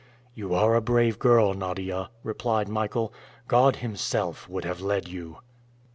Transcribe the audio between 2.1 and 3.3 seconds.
replied Michael.